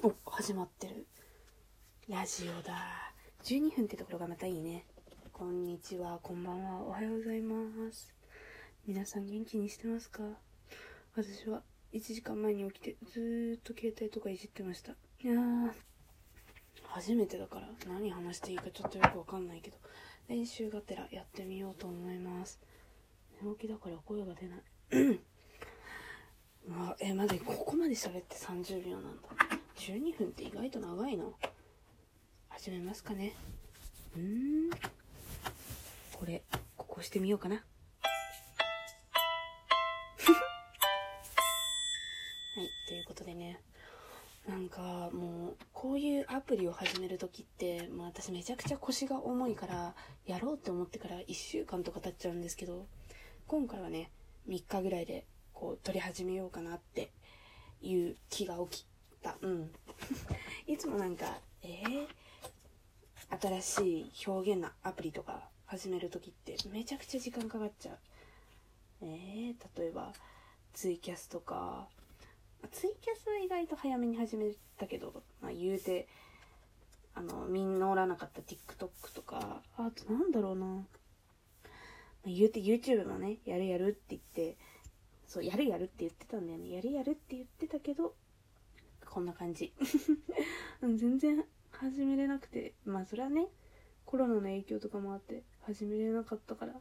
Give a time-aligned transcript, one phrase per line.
[0.00, 1.08] お始まってる。
[2.08, 3.12] ラジオだ。
[3.42, 4.86] 12分ってところがまたいいね。
[5.32, 6.20] こんにちは。
[6.22, 6.82] こんばんは。
[6.84, 7.56] おはようございま
[7.90, 8.14] す。
[8.86, 10.22] 皆さん元気にしてますか？
[11.16, 14.92] 私は1時間前に起きてずーっと携帯とかいじってました。
[14.92, 15.72] いやー。
[16.84, 19.78] 初めてだから何話していいかちょっとよくわかんないけど
[20.28, 22.60] 練習がてらやってみようと思います。
[23.42, 24.60] 寝起きだから声が出ない。
[26.68, 29.57] うわえまだここまで喋って30秒なんだ。
[29.78, 31.24] 12分って意外と長いな。
[32.48, 33.32] 始めますかね。
[34.16, 34.70] うーん。
[36.12, 36.42] これ
[36.76, 37.54] ここしてみようかな。
[37.56, 37.62] は
[42.60, 43.60] いということでね。
[44.48, 49.94] なんかもうこういうアプリを始める時ってもう私めちゃくちゃ腰が重いから
[50.26, 52.88] やろうって思ってから1週間とか経っちゃうんですけど
[53.46, 54.10] 今回はね
[54.48, 57.12] 3日ぐらいでこう撮り始めようかなって
[57.82, 58.86] いう気が起き
[59.40, 59.70] うん。
[60.66, 67.98] いつもなんかえー、新しい表現のアプリとか始める時ってめちゃくちゃ時間かかっちゃう。
[69.02, 70.12] えー、例えば
[70.72, 71.88] ツイキャスとか。
[72.72, 76.08] ツイキャスは意外と早めに始めたけど、まあ、言うて
[77.14, 79.62] あのみんなおらなかった TikTok とか。
[79.76, 80.84] あとなんだろうな、ま、
[82.26, 84.56] 言うて YouTube もねやるやるって言って
[85.26, 86.70] そうやるやるって言ってたんだよね。
[86.70, 88.14] やるやるって言ってたけど
[89.10, 89.72] こんな感じ。
[90.82, 92.74] 全然始めれなくて。
[92.84, 93.48] まあそれはね
[94.04, 96.80] コロナの影響とかもあって始めれなかったから。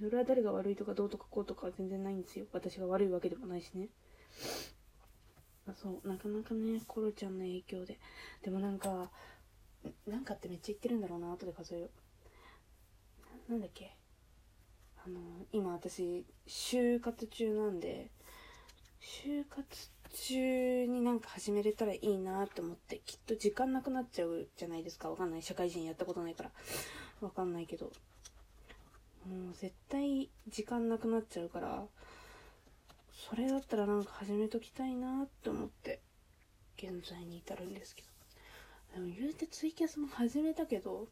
[0.00, 2.46] それは誰が悪いとかどうとかこうとか全然ないんですよ。
[2.52, 3.88] 私が悪いわけでもないしね。
[5.74, 7.98] そうなかなかねコロちゃんの影響で。
[8.42, 9.10] でもなんか
[10.06, 11.90] なんかってめっちゃ言ってるんだろうな後で数えよ
[13.48, 13.50] う。
[13.50, 13.96] なんだっけ。
[15.06, 15.20] あの
[15.52, 18.10] 今私就活中なんで
[19.00, 25.10] 就活中になんか始めれたらいいなって思ってきっと時間なくなっちゃうじゃないですか。
[25.10, 25.42] わかんない。
[25.42, 26.50] 社会人やったことないから。
[27.20, 27.86] わかんないけど。
[29.26, 31.84] もう絶対時間なくなっちゃうから
[33.10, 36.00] それだったらなんか始めときたいなって思って
[36.76, 38.08] 現在に至るんですけど。
[38.94, 41.08] でも言うてツイキャスも始めたけど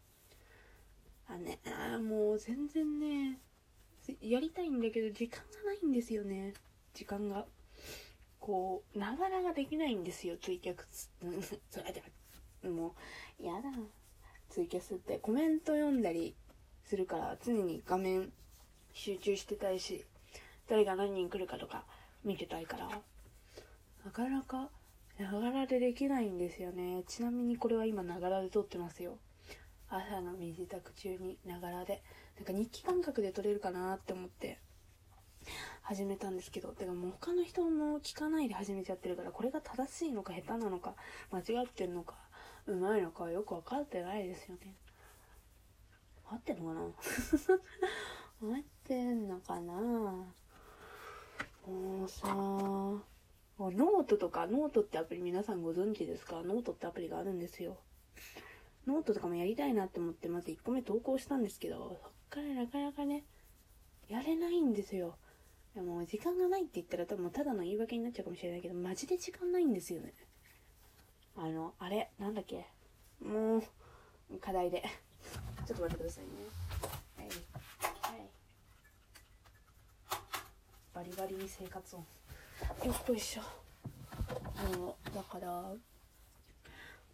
[1.29, 1.59] あね
[2.01, 3.39] もう全然ね
[4.21, 6.55] やりたいんだけど時間がないんですよね。
[6.95, 7.47] 時間が。
[8.43, 11.13] こうながらができないんですよツイキャス
[11.71, 12.03] それで
[12.69, 12.97] も
[13.41, 13.71] うやだ
[14.51, 15.19] ツイキャスって。
[15.19, 16.35] コメント読んだり
[16.85, 18.31] するから常に画面
[18.93, 20.05] 集中してたいし
[20.69, 21.85] 誰が何人来るかとか
[22.25, 22.89] 見てたいから。
[24.05, 24.69] なかなか
[25.19, 27.05] ながらでできないんですよね。
[27.07, 29.19] ちなみにこれは今ながらで撮ってますよ。
[29.89, 32.03] 朝の身支度中にながらで。
[32.37, 34.59] なんか日記感覚で撮れるかなって思って。
[35.83, 40.95] 始めたんですけどてかもう他の人も聞かないで始めちゃってるからこれが正しいのか下手なのか
[41.31, 42.15] 間違ってるのか
[42.67, 44.75] うまいのかよく分かってないですよね。
[46.31, 46.81] 合ってんのかな？
[48.57, 49.73] 合ってんのかな？
[51.67, 56.43] もうさノートとかノートってアプリ皆さんご存知ですか？
[56.43, 57.79] ノートってアプリがあるんですよ。
[58.87, 63.25] ノートとかもやりたいなって思ってまず1個目投稿したんですけどそっからなかなかね
[64.09, 65.17] やれないんですよ。
[65.75, 70.13] でも時間がないって言ったら多分ただの言い訳になっちゃうかもしれないけどマジで時間ないんですよね。
[71.37, 72.67] あのあれなんだっけ？
[73.25, 73.63] もう
[74.41, 74.83] 課題で。
[75.67, 76.31] ちょっと待ってくださいね。
[77.17, 77.27] はい。
[78.17, 78.29] はい。
[80.93, 82.05] バリバリに生活音。
[82.85, 83.43] よっこいしょ。
[84.57, 85.73] あのだから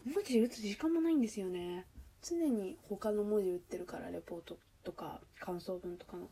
[0.04, 1.86] 文字打つ時間もないんですよね。
[2.22, 6.28] 常に他の文字打ってるからレポートとか感想文とかの。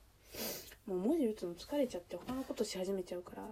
[0.86, 3.42] もう文字打つの疲れちゃって他のことし始めちゃうから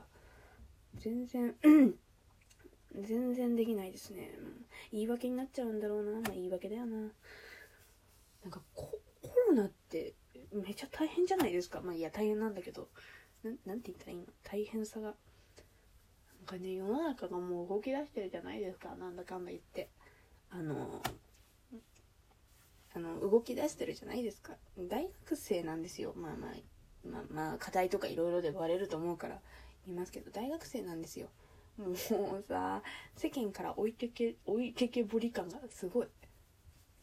[0.99, 1.55] 全然
[2.95, 4.31] 全然できないですね。
[4.93, 6.13] 言い訳になっちゃうんだろうな。
[6.13, 6.97] まあ言い訳だよな。
[6.97, 10.15] なんかココロナって
[10.53, 11.81] めっちゃ大変じゃないですか。
[11.81, 12.89] まあいや大変なんだけど。
[13.67, 14.27] なんて言ったらいいの？
[14.45, 15.07] 大変さが。
[15.07, 15.17] なん
[16.47, 18.95] かね世の中がもう動き出してるじゃないですか。
[18.95, 19.89] なんだかんだ言って。
[20.51, 21.03] あの
[22.95, 24.53] あの動き出してるじゃないですか。
[24.79, 26.13] 大学生なんですよ。
[26.17, 26.51] まあまあ
[27.05, 29.39] まあまあ課題とかいろいろで割れると思うから
[29.87, 31.29] 言いますけど大学生なんですよ。
[31.77, 32.83] もうさ
[33.17, 36.07] 世間から置いてけ置いてけぼり感がすごい。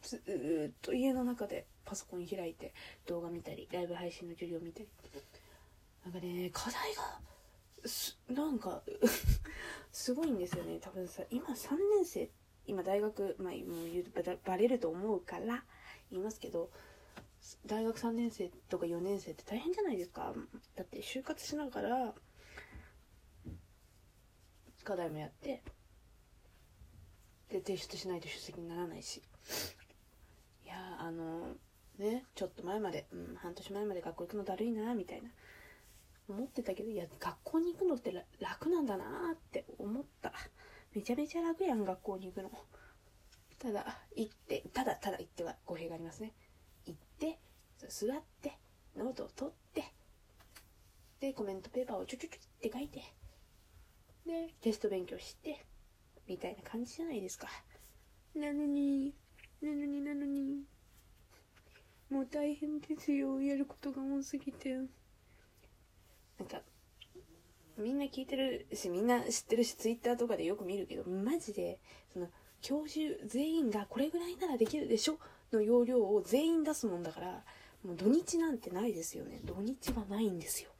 [0.02, 2.74] ずーっと家の中でパソコン開いて
[3.06, 4.88] 動画見たりライブ配信の授業見たり。
[6.04, 7.20] なんかね課題が
[7.84, 8.82] すなんか
[9.92, 10.78] すごいんですよね。
[10.80, 12.30] 多分さ今3年生
[12.66, 15.64] 今大学まあ言うババレると思うから
[16.10, 16.70] 言いますけど
[17.66, 20.32] 大学3年生とか4年生って大変じゃないですか。
[20.76, 22.14] だって就活しながら
[24.84, 25.62] 課題もやって
[27.48, 29.22] で提出しないと出席にならないし。
[30.64, 31.56] いやあの
[31.98, 35.30] ねちょっと前まで、うん、半年前まで学校行くのだるいなみたいな。
[36.28, 39.04] 思ってたけどいや学校に行くのって楽なんだな
[39.34, 40.32] って思った。
[40.94, 42.50] めちゃめちゃ楽やん学校に行くの。
[43.58, 46.32] ただ行ってただただ行っては語弊がありますね
[46.84, 47.38] 行って
[48.06, 48.52] 座って
[48.96, 49.84] ノートを取って
[51.20, 53.00] でコメントペーパーをちょちょちょって書いて
[54.26, 55.64] でテスト勉強して
[56.28, 57.48] みたいな感じじゃないですか。
[58.34, 59.12] なのに
[59.60, 60.64] なのになのに
[62.10, 63.40] もう大変ですよ。
[63.40, 64.74] やることが多すぎて。
[64.74, 64.88] なん
[66.48, 66.60] か
[67.78, 71.78] みんな聞いてるしみんな知ってるしツイッターとかでよく見るけどマジで
[72.12, 72.28] その
[72.60, 75.18] 教授全員がこれぐらいならできるでしょ
[75.52, 77.42] の要領を全員出すもんだから
[77.84, 79.40] もう土日なんてないですよね。
[79.44, 80.70] 土日はないんですよ。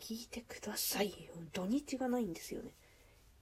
[0.00, 1.32] 聞いてくださいよ。
[1.52, 2.72] 土日がないんですよね。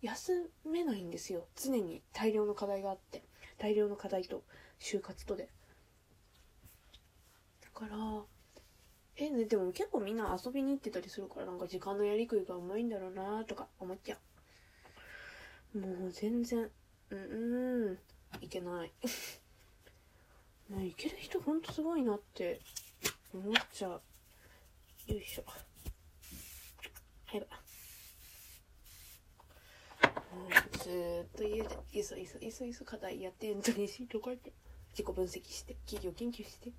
[0.01, 1.47] 休めないんですよ。
[1.57, 3.25] 常に大量の課題があって。
[3.59, 4.43] 大量の課題と
[4.81, 5.49] 就活とで。
[7.61, 8.23] だから
[9.17, 14.17] えねでも結構みんな遊びに行ってたりするからなんか時間のやりくりがうまいんだろうなとか思っちゃ
[15.75, 15.79] う。
[15.79, 16.71] もう全然
[17.11, 17.99] うんうん
[18.41, 18.93] いけない。
[20.71, 22.61] ねいける人ほんとすごいなって
[23.35, 24.01] 思っちゃう。
[25.13, 25.45] よいしょ。
[27.27, 27.47] はいば
[30.79, 34.53] ずーっと家でいそいそいそいそ課題やってエントリーシート書いて。
[34.93, 36.71] 自己分析して企業研究して。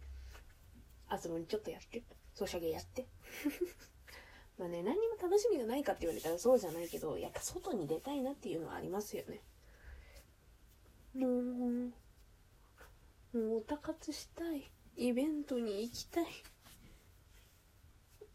[1.11, 2.03] 遊ぶにちょっとやって。
[2.33, 3.07] ソシャゲやって。
[4.57, 9.41] まあね何にも楽しみがないかって言われたらそうじゃないけどやっぱ外に出たいなっていうのはありますよね。
[11.15, 11.93] もう
[13.33, 16.25] もうおたかつしたいイベントに行きたい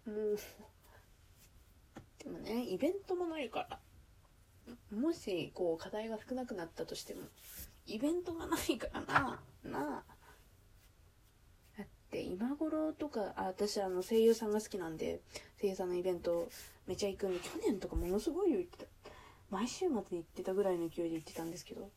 [0.06, 0.38] もう
[2.24, 3.78] でもねイベントもないから
[4.96, 7.20] もしこう課題が少なくなったとしても
[7.86, 10.14] イベントがないからななあ
[11.78, 15.20] だって今頃とかあ私あの声優さんが好きなんで
[15.60, 16.48] 声優さんのイベント
[16.86, 18.86] めちゃ行くんで去年とかものすごい言ってた
[19.50, 21.90] 毎週末に行ってたぐらいの勢いで行ってたんですけど、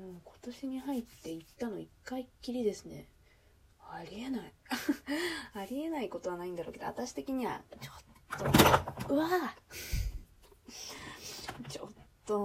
[0.00, 3.06] もう今年に入って行ったの1回っきりですね。
[3.78, 4.52] ありえない。
[5.52, 9.28] ありえないことはないんだろうけど私的にはちょっとうわ
[11.68, 11.88] ちょっ
[12.24, 12.38] と、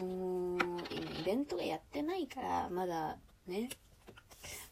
[0.00, 0.58] もう、
[0.92, 3.16] イベントがやってないから、まだ
[3.46, 3.70] ね、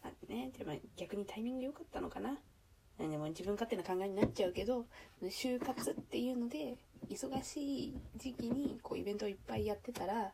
[0.02, 2.38] まあ、ね、でも逆にタイミング良かったのかな。
[2.98, 4.86] でも自分勝手な考えになっちゃうけど、
[5.22, 6.76] 就活っていうので、
[7.08, 10.32] 忙しい時期にこうイベントをいっぱいやってたら、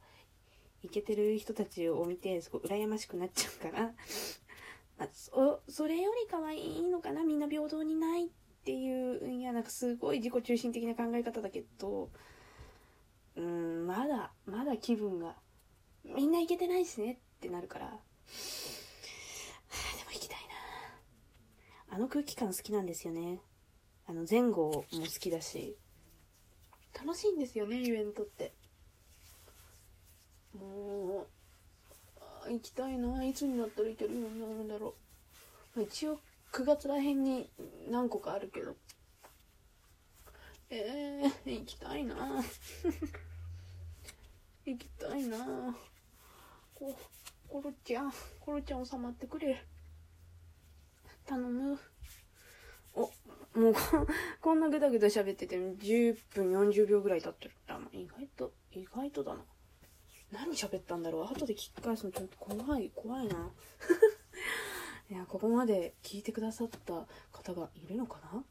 [0.82, 3.94] イケてる人たちを見て、すごい羨ましくなっちゃうから、ま
[5.06, 7.24] あ、そ、それよりかはいいのかな？
[7.24, 8.28] みんな平等にないっ
[8.64, 12.10] ていう、いや、なんかすごい自己中心的な考え方だけど、
[13.36, 15.36] うん、まだ、まだ気分が、
[16.04, 17.96] みんな行けてないしねってなるから、はあ、
[19.96, 20.38] でも行きたい
[21.88, 21.96] な。
[21.96, 23.40] あの空気感好きなんですよね。
[24.06, 25.76] あの前後も好きだし、
[26.94, 28.54] 楽しいんですよね、イベントって。
[30.60, 31.26] も
[32.46, 33.24] う、行きたいな。
[33.24, 34.94] いつになったら行けるようになるんだろ
[35.76, 35.82] う。
[35.82, 36.18] 一応
[36.52, 37.50] 9月らへんに
[37.90, 38.74] 何個かあるけど。
[40.70, 42.14] えー、行きたいな。
[44.66, 45.76] 行きたいな
[46.74, 46.94] こ、
[47.48, 49.64] コロちゃん、コロちゃん収まってくれ。
[51.24, 51.78] 頼む。
[52.94, 53.02] お、
[53.58, 53.74] もう
[54.40, 57.54] こんなぐだぐだ喋ってて10分40秒ぐらい経ってる。
[57.68, 59.44] あ、意外と、意外とだな。
[60.32, 63.50] 何喋ったんだろう後で聞き返すのちょっと怖い、怖いな。
[65.10, 68.44] いや、ここまで聞いてくださった方がいるのかな？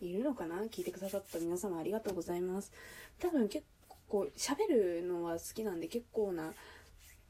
[0.00, 0.62] いるのかな？
[0.64, 2.72] 聞いてくださった皆様ありがとうございます。
[3.18, 3.64] 多分結
[4.08, 6.52] 構喋るのは好きなんで結構な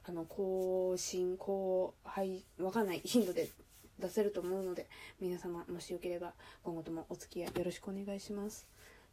[0.07, 3.49] あの更新後輩わかんない頻度で
[3.99, 4.87] 出せると思うので
[5.21, 8.67] 皆様もしよければ今後ともお付き合いよろしくお願いします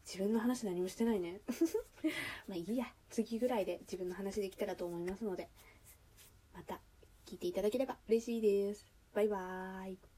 [0.06, 1.42] 自分の話何もしてないね。
[2.48, 2.86] まあいいや。
[3.10, 5.50] 次ぐらいで自分の話できたらと思いますので。
[6.54, 6.82] また
[7.26, 8.86] 聞いていただければ嬉しいです。
[9.14, 10.11] バイバーイ。